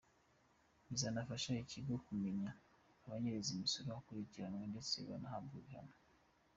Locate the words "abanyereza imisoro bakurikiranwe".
3.05-4.63